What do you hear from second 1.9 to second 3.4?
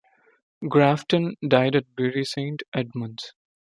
Bury Saint Edmunds.